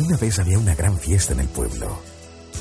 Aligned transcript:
Una 0.00 0.16
vez 0.16 0.38
había 0.38 0.58
una 0.58 0.74
gran 0.74 0.96
fiesta 0.96 1.34
en 1.34 1.40
el 1.40 1.48
pueblo. 1.48 1.98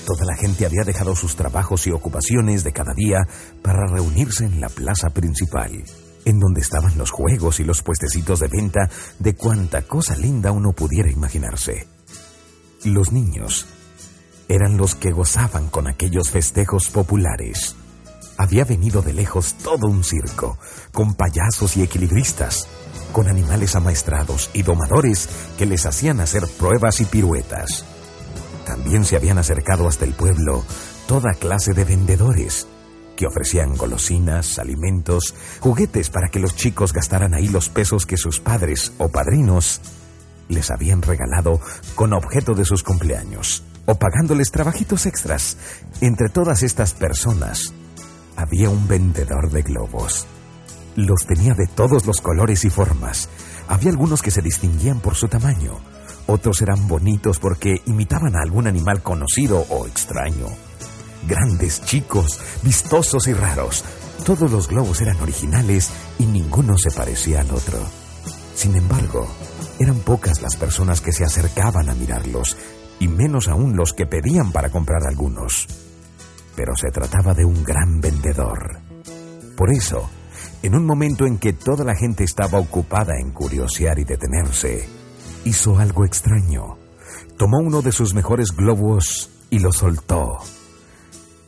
Toda 0.06 0.26
la 0.26 0.36
gente 0.36 0.66
había 0.66 0.84
dejado 0.84 1.16
sus 1.16 1.38
trabajos 1.38 1.88
y 1.88 1.92
ocupaciones 1.92 2.66
de 2.66 2.74
cada 2.74 2.94
día 2.94 3.20
para 3.62 3.88
reunirse 3.88 4.44
en 4.44 4.60
la 4.60 4.68
plaza 4.68 5.10
principal, 5.12 5.72
en 6.26 6.38
donde 6.38 6.60
estaban 6.60 6.98
los 6.98 7.12
juegos 7.12 7.62
y 7.62 7.64
los 7.64 7.82
puestecitos 7.82 8.42
de 8.42 8.50
venta 8.50 8.90
de 9.20 9.36
cuanta 9.36 9.84
cosa 9.84 10.18
linda 10.18 10.52
uno 10.52 10.74
pudiera 10.74 11.10
imaginarse. 11.10 11.88
Los 12.84 13.14
niños 13.14 13.68
eran 14.50 14.76
los 14.76 14.96
que 14.96 15.12
gozaban 15.12 15.70
con 15.70 15.88
aquellos 15.88 16.32
festejos 16.32 16.90
populares. 16.90 17.78
Había 18.38 18.66
venido 18.66 19.02
de 19.02 19.14
lejos 19.14 19.54
todo 19.64 19.88
un 19.88 20.04
circo, 20.04 20.58
con 20.92 21.14
payasos 21.14 21.78
y 21.78 21.84
equilibristas, 21.84 22.68
con 23.12 23.28
animales 23.28 23.76
amaestrados 23.76 24.50
y 24.54 24.64
domadores 24.64 25.30
que 25.58 25.66
les 25.66 25.86
hacían 25.86 26.20
hacer 26.20 26.48
pruebas 26.58 27.02
y 27.02 27.06
piruetas. 27.06 27.86
También 28.66 29.06
se 29.06 29.16
habían 29.16 29.38
acercado 29.38 29.88
hasta 29.88 30.06
el 30.06 30.14
pueblo 30.14 30.64
toda 31.08 31.34
clase 31.34 31.74
de 31.74 31.86
vendedores 31.86 32.68
que 33.16 33.26
ofrecían 33.26 33.76
golosinas, 33.76 34.60
alimentos, 34.60 35.36
juguetes 35.60 36.10
para 36.10 36.30
que 36.30 36.40
los 36.40 36.56
chicos 36.56 36.94
gastaran 36.94 37.34
ahí 37.34 37.50
los 37.50 37.68
pesos 37.68 38.06
que 38.06 38.16
sus 38.16 38.40
padres 38.40 38.94
o 38.98 39.10
padrinos 39.10 39.82
les 40.48 40.72
habían 40.72 41.02
regalado 41.02 41.60
con 41.96 42.14
objeto 42.14 42.54
de 42.54 42.66
sus 42.66 42.84
cumpleaños 42.84 43.64
o 43.86 43.96
pagándoles 43.96 44.52
trabajitos 44.52 45.06
extras. 45.06 45.58
Entre 46.00 46.30
todas 46.30 46.64
estas 46.64 46.94
personas 46.94 47.74
había 48.36 48.70
un 48.70 48.88
vendedor 48.88 49.50
de 49.52 49.64
globos. 49.64 50.28
Los 51.00 51.26
tenía 51.26 51.54
de 51.54 51.66
todos 51.66 52.06
los 52.06 52.20
colores 52.20 52.66
y 52.66 52.70
formas. 52.70 53.30
Había 53.70 53.90
algunos 53.90 54.22
que 54.22 54.32
se 54.32 54.42
distinguían 54.42 55.00
por 55.00 55.16
su 55.16 55.30
tamaño. 55.30 55.80
Otros 56.28 56.62
eran 56.62 56.90
bonitos 56.90 57.40
porque 57.40 57.82
imitaban 57.86 58.36
a 58.36 58.42
algún 58.42 58.68
animal 58.68 59.02
conocido 59.02 59.66
o 59.70 59.88
extraño. 59.88 60.48
Grandes, 61.26 61.82
chicos, 61.86 62.42
vistosos 62.64 63.28
y 63.28 63.34
raros. 63.34 63.86
Todos 64.26 64.52
los 64.52 64.68
globos 64.68 65.00
eran 65.00 65.16
originales 65.22 65.90
y 66.18 66.26
ninguno 66.26 66.78
se 66.78 66.92
parecía 66.92 67.40
al 67.40 67.52
otro. 67.52 67.80
Sin 68.54 68.76
embargo, 68.76 69.26
eran 69.80 70.00
pocas 70.00 70.42
las 70.42 70.58
personas 70.58 71.00
que 71.00 71.14
se 71.14 71.24
acercaban 71.24 71.90
a 71.90 71.96
mirarlos, 71.96 72.58
y 73.00 73.08
menos 73.08 73.48
aún 73.48 73.78
los 73.78 73.94
que 73.94 74.06
pedían 74.06 74.52
para 74.52 74.70
comprar 74.70 75.08
algunos. 75.08 75.66
Pero 76.58 76.76
se 76.76 76.92
trataba 76.92 77.34
de 77.34 77.46
un 77.46 77.64
gran 77.64 78.02
vendedor. 78.02 78.82
Por 79.56 79.72
eso, 79.72 80.10
en 80.62 80.76
un 80.76 80.86
momento 80.86 81.26
en 81.26 81.38
que 81.38 81.54
toda 81.54 81.84
la 81.84 81.96
gente 81.96 82.24
estaba 82.24 82.60
ocupada 82.60 83.20
en 83.20 83.32
curiosear 83.32 84.00
y 84.00 84.04
detenerse, 84.04 84.88
hizo 85.46 85.78
algo 85.80 86.06
extraño. 86.06 86.78
Tomó 87.38 87.60
uno 87.60 87.82
de 87.82 87.92
sus 87.92 88.14
mejores 88.14 88.52
globos 88.52 89.30
y 89.50 89.60
lo 89.60 89.72
soltó. 89.72 90.38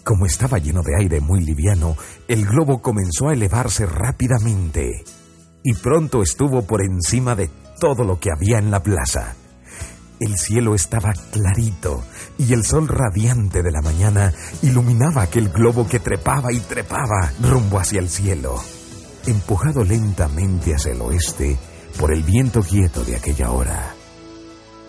Como 0.03 0.25
estaba 0.25 0.58
lleno 0.58 0.81
de 0.81 0.95
aire 0.98 1.20
muy 1.20 1.42
liviano, 1.42 1.95
el 2.28 2.45
globo 2.45 2.81
comenzó 2.81 3.30
a 3.30 3.33
elevarse 3.33 3.86
rápidamente 3.86 5.03
y 5.64 5.73
pronto 5.73 6.23
estuvo 6.23 6.64
por 6.64 6.81
encima 6.83 7.36
de 7.36 7.50
todo 7.80 8.03
lo 8.03 8.20
que 8.20 8.30
había 8.31 8.58
en 8.58 8.72
la 8.72 8.81
plaza. 8.81 9.36
El 10.20 10.38
cielo 10.38 10.76
estaba 10.76 11.14
clarito 11.31 12.03
y 12.38 12.53
el 12.53 12.64
sol 12.64 12.88
radiante 12.88 13.64
de 13.64 13.72
la 13.72 13.81
mañana 13.81 14.33
iluminaba 14.61 15.23
aquel 15.23 15.50
globo 15.50 15.88
que 15.88 16.00
trepaba 16.00 16.52
y 16.53 16.59
trepaba 16.59 17.33
rumbo 17.42 17.80
hacia 17.80 18.00
el 18.00 18.09
cielo, 18.09 18.61
empujado 19.25 19.83
lentamente 19.83 20.73
hacia 20.73 20.94
el 20.94 21.02
oeste 21.02 21.58
por 22.00 22.14
el 22.14 22.23
viento 22.23 22.61
quieto 22.61 23.03
de 23.03 23.16
aquella 23.16 23.52
hora. 23.52 23.95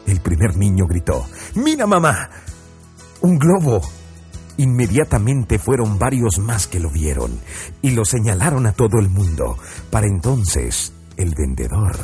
El 0.06 0.20
primer 0.20 0.56
niño 0.56 0.86
gritó, 0.86 1.26
¡Mira, 1.54 1.86
mamá! 1.86 2.30
¡Un 3.20 3.38
globo! 3.38 3.80
Inmediatamente 4.58 5.58
fueron 5.58 5.98
varios 5.98 6.38
más 6.38 6.66
que 6.66 6.80
lo 6.80 6.90
vieron 6.90 7.40
y 7.80 7.90
lo 7.92 8.04
señalaron 8.04 8.66
a 8.66 8.72
todo 8.72 8.98
el 9.00 9.08
mundo. 9.08 9.56
Para 9.90 10.06
entonces, 10.06 10.92
el 11.16 11.34
vendedor 11.34 11.96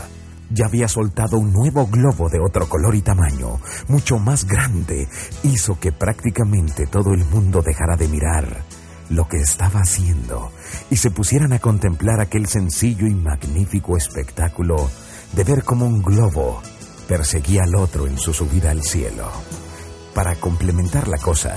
ya 0.51 0.67
había 0.67 0.89
soltado 0.89 1.39
un 1.39 1.53
nuevo 1.53 1.87
globo 1.87 2.29
de 2.31 2.41
otro 2.41 2.69
color 2.69 2.95
y 2.95 3.03
tamaño, 3.03 3.61
mucho 3.89 4.19
más 4.19 4.47
grande, 4.47 5.09
hizo 5.43 5.79
que 5.79 5.93
prácticamente 5.93 6.87
todo 6.87 7.13
el 7.13 7.25
mundo 7.27 7.63
dejara 7.63 7.97
de 7.97 8.09
mirar 8.09 8.65
lo 9.11 9.29
que 9.29 9.39
estaba 9.39 9.81
haciendo 9.81 10.53
y 10.91 10.97
se 10.97 11.11
pusieran 11.11 11.53
a 11.53 11.59
contemplar 11.59 12.21
aquel 12.21 12.47
sencillo 12.47 13.07
y 13.07 13.15
magnífico 13.15 13.97
espectáculo 13.97 14.91
de 15.33 15.45
ver 15.45 15.65
cómo 15.65 15.87
un 15.87 16.03
globo 16.03 16.63
perseguía 17.07 17.63
al 17.65 17.75
otro 17.77 18.07
en 18.07 18.19
su 18.19 18.33
subida 18.35 18.71
al 18.71 18.83
cielo. 18.83 19.31
Para 20.15 20.37
complementar 20.37 21.09
la 21.09 21.19
cosa, 21.19 21.57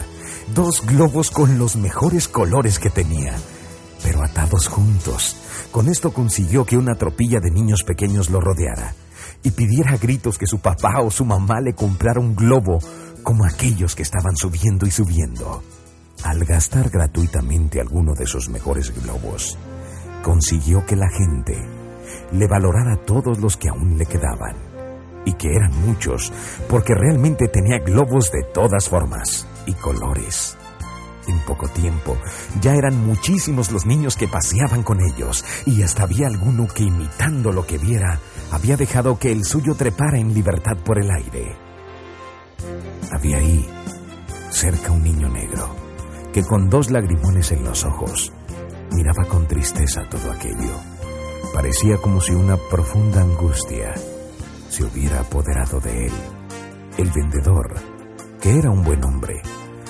dos 0.54 0.86
globos 0.86 1.32
con 1.32 1.58
los 1.58 1.76
mejores 1.76 2.28
colores 2.28 2.80
que 2.80 2.90
tenía, 2.90 3.36
pero 4.04 4.24
atados 4.24 4.68
juntos. 4.68 5.38
Con 5.72 5.90
esto 5.90 6.14
consiguió 6.14 6.66
que 6.66 6.78
una 6.78 6.96
tropilla 6.96 7.40
de 7.40 7.52
niños 7.52 7.84
pequeños 7.84 8.30
lo 8.30 8.40
rodeara 8.40 8.94
y 9.44 9.52
pidiera 9.52 9.94
a 9.94 9.98
gritos 9.98 10.38
que 10.38 10.48
su 10.48 10.60
papá 10.60 11.02
o 11.02 11.12
su 11.12 11.26
mamá 11.26 11.60
le 11.62 11.74
comprara 11.74 12.20
un 12.20 12.36
globo 12.36 12.80
como 13.24 13.46
aquellos 13.46 13.96
que 13.96 14.04
estaban 14.04 14.36
subiendo 14.36 14.86
y 14.86 14.92
subiendo. 14.92 15.64
Al 16.24 16.46
gastar 16.46 16.90
gratuitamente 16.90 17.82
alguno 17.82 18.14
de 18.14 18.28
sus 18.28 18.50
mejores 18.50 18.94
globos, 19.02 19.58
consiguió 20.22 20.86
que 20.86 20.96
la 20.96 21.10
gente 21.10 21.58
le 22.32 22.48
valorara 22.48 22.98
todos 23.06 23.40
los 23.40 23.58
que 23.58 23.70
aún 23.70 23.98
le 23.98 24.06
quedaban, 24.06 24.56
y 25.26 25.34
que 25.34 25.50
eran 25.50 25.72
muchos, 25.86 26.32
porque 26.70 26.94
realmente 26.94 27.48
tenía 27.48 27.80
globos 27.80 28.32
de 28.32 28.44
todas 28.54 28.88
formas 28.88 29.48
y 29.66 29.74
colores. 29.74 30.58
En 31.28 31.40
poco 31.40 31.68
tiempo 31.68 32.18
ya 32.62 32.74
eran 32.74 33.06
muchísimos 33.06 33.72
los 33.72 33.86
niños 33.86 34.16
que 34.16 34.28
paseaban 34.28 34.84
con 34.84 35.00
ellos 35.02 35.46
y 35.66 35.84
hasta 35.84 36.04
había 36.04 36.28
alguno 36.28 36.68
que 36.68 36.84
imitando 36.84 37.52
lo 37.52 37.66
que 37.66 37.78
viera 37.78 38.20
había 38.52 38.76
dejado 38.76 39.20
que 39.20 39.32
el 39.32 39.46
suyo 39.46 39.76
trepara 39.76 40.18
en 40.18 40.34
libertad 40.34 40.78
por 40.84 41.00
el 41.00 41.12
aire. 41.12 41.56
Había 43.12 43.38
ahí, 43.38 43.70
cerca 44.50 44.92
un 44.92 45.04
niño 45.04 45.30
negro, 45.30 45.76
que 46.34 46.44
con 46.44 46.70
dos 46.70 46.92
lagrimones 46.92 47.52
en 47.52 47.64
los 47.64 47.84
ojos 47.86 48.32
miraba 48.92 49.26
con 49.28 49.48
tristeza 49.48 50.04
todo 50.10 50.32
aquello. 50.32 50.76
Parecía 51.54 51.98
como 51.98 52.22
si 52.22 52.34
una 52.34 52.58
profunda 52.70 53.22
angustia 53.22 53.94
se 54.70 54.84
hubiera 54.84 55.20
apoderado 55.20 55.80
de 55.80 56.08
él. 56.08 56.14
El 56.98 57.10
vendedor, 57.12 57.74
que 58.40 58.58
era 58.58 58.70
un 58.70 58.84
buen 58.84 59.04
hombre, 59.04 59.42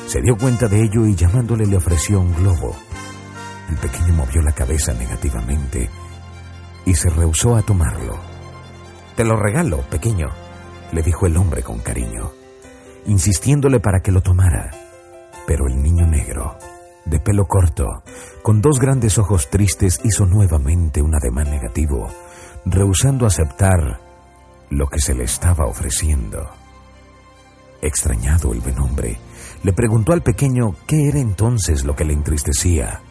se 0.08 0.22
dio 0.22 0.36
cuenta 0.36 0.68
de 0.68 0.82
ello 0.82 1.06
y 1.06 1.16
llamándole 1.16 1.66
le 1.66 1.78
ofreció 1.78 2.20
un 2.20 2.34
globo. 2.34 2.76
El 3.70 3.78
pequeño 3.78 4.14
movió 4.14 4.42
la 4.42 4.52
cabeza 4.52 4.94
negativamente 4.94 5.90
y 6.86 6.94
se 6.96 7.10
rehusó 7.10 7.56
a 7.56 7.62
tomarlo. 7.62 8.20
Te 9.16 9.24
lo 9.24 9.36
regalo, 9.36 9.82
pequeño, 9.90 10.30
le 10.92 11.02
dijo 11.02 11.28
el 11.28 11.38
hombre 11.38 11.64
con 11.64 11.80
cariño, 11.80 12.32
insistiéndole 13.06 13.80
para 13.80 14.02
que 14.02 14.12
lo 14.12 14.22
tomara. 14.22 14.72
Pero 15.48 15.68
el 15.68 15.82
niño 15.82 16.01
negro, 16.12 16.58
de 17.06 17.20
pelo 17.20 17.48
corto, 17.48 18.04
con 18.44 18.62
dos 18.62 18.80
grandes 18.80 19.18
ojos 19.18 19.50
tristes, 19.50 20.00
hizo 20.04 20.26
nuevamente 20.26 21.02
un 21.02 21.16
ademán 21.16 21.50
negativo, 21.50 22.10
rehusando 22.66 23.26
aceptar 23.26 24.00
lo 24.70 24.88
que 24.88 25.00
se 25.00 25.16
le 25.16 25.24
estaba 25.24 25.66
ofreciendo. 25.66 26.50
Extrañado 27.82 28.54
el 28.54 28.60
buen 28.60 28.78
hombre, 28.80 29.18
le 29.64 29.74
preguntó 29.74 30.14
al 30.14 30.22
pequeño 30.22 30.76
qué 30.86 31.08
era 31.08 31.20
entonces 31.20 31.84
lo 31.84 31.96
que 31.96 32.06
le 32.06 32.14
entristecía. 32.14 33.02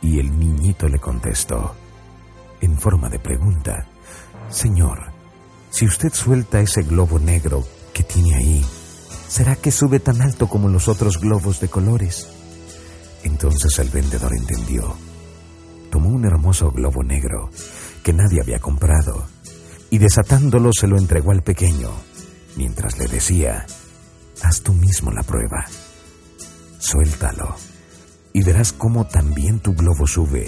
Y 0.00 0.18
el 0.18 0.38
niñito 0.38 0.88
le 0.88 0.98
contestó, 0.98 1.74
en 2.60 2.78
forma 2.78 3.08
de 3.08 3.18
pregunta, 3.18 3.86
Señor, 4.48 5.12
si 5.70 5.86
usted 5.86 6.12
suelta 6.12 6.60
ese 6.60 6.82
globo 6.82 7.18
negro 7.18 7.64
que 7.92 8.02
tiene 8.02 8.36
ahí, 8.36 8.66
¿será 9.34 9.56
que 9.56 9.72
sube 9.72 9.98
tan 9.98 10.22
alto 10.22 10.46
como 10.46 10.68
los 10.68 10.86
otros 10.86 11.18
globos 11.18 11.58
de 11.58 11.66
colores? 11.66 12.28
Entonces 13.24 13.80
el 13.80 13.88
vendedor 13.88 14.32
entendió. 14.32 14.94
Tomó 15.90 16.10
un 16.10 16.24
hermoso 16.24 16.70
globo 16.70 17.02
negro 17.02 17.50
que 18.04 18.12
nadie 18.12 18.40
había 18.40 18.60
comprado 18.60 19.26
y 19.90 19.98
desatándolo 19.98 20.70
se 20.72 20.86
lo 20.86 20.96
entregó 20.98 21.32
al 21.32 21.42
pequeño, 21.42 21.90
mientras 22.54 22.96
le 22.96 23.08
decía, 23.08 23.66
haz 24.40 24.60
tú 24.60 24.72
mismo 24.72 25.10
la 25.10 25.24
prueba. 25.24 25.64
Suéltalo 26.78 27.56
y 28.32 28.44
verás 28.44 28.72
cómo 28.72 29.08
también 29.08 29.58
tu 29.58 29.74
globo 29.74 30.06
sube, 30.06 30.46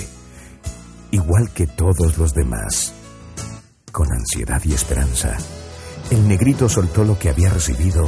igual 1.10 1.50
que 1.52 1.66
todos 1.66 2.18
los 2.18 2.34
demás. 2.34 2.94
Con 3.90 4.06
ansiedad 4.12 4.62
y 4.64 4.74
esperanza, 4.74 5.36
el 6.12 6.28
negrito 6.28 6.68
soltó 6.68 7.02
lo 7.02 7.18
que 7.18 7.30
había 7.30 7.50
recibido 7.50 8.06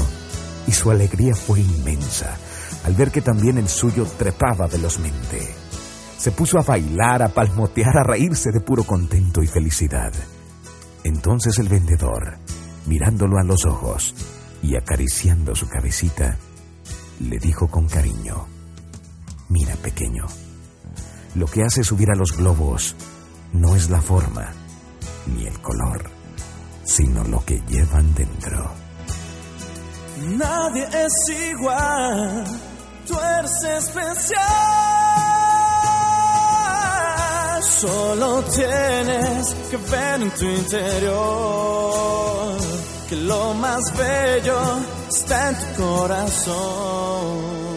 y 0.69 0.73
su 0.73 0.91
alegría 0.91 1.35
fue 1.35 1.61
inmensa 1.61 2.37
al 2.85 2.95
ver 2.95 3.11
que 3.11 3.23
también 3.23 3.57
el 3.57 3.69
suyo 3.69 4.05
trepaba 4.05 4.67
velozmente. 4.67 5.55
Se 6.19 6.31
puso 6.31 6.59
a 6.59 6.63
bailar, 6.63 7.23
a 7.23 7.29
palmotear, 7.29 7.97
a 7.97 8.05
reírse 8.05 8.51
de 8.53 8.61
puro 8.61 8.85
contento 8.85 9.43
y 9.43 9.47
felicidad. 9.47 10.13
Entonces 11.05 11.59
el 11.59 11.69
vendedor, 11.69 12.39
mirándolo 12.87 13.39
a 13.39 13.45
los 13.45 13.65
ojos, 13.65 14.15
y 14.63 14.77
acariciando 14.77 15.55
su 15.55 15.69
cabecita, 15.69 16.37
le 17.21 17.39
dijo 17.39 17.69
con 17.69 17.89
cariño, 17.89 18.47
Mira 19.49 19.75
pequeño, 19.77 20.27
lo 21.35 21.47
que 21.47 21.63
hace 21.63 21.83
subir 21.83 22.11
a 22.11 22.17
los 22.17 22.37
globos 22.37 22.95
no 23.55 23.75
es 23.75 23.89
la 23.89 24.03
forma 24.03 24.53
ni 25.35 25.47
el 25.47 25.59
color, 25.61 26.11
sino 26.85 27.25
lo 27.25 27.43
que 27.45 27.63
llevan 27.69 28.15
dentro. 28.15 28.88
Nadie 30.21 30.89
es 31.05 31.29
igual, 31.51 32.45
tú 33.07 33.19
eres 33.19 33.65
especial. 33.65 34.43
Solo 37.63 38.43
tienes 38.55 39.55
que 39.71 39.77
ver 39.77 40.23
en 40.23 40.31
tu 40.31 40.45
interior 40.45 41.79
que 43.09 43.17
lo 43.17 43.55
más 43.55 43.81
bello 43.97 44.61
está 45.09 45.51
en 45.51 45.57
tu 45.57 45.83
corazón. 45.83 47.68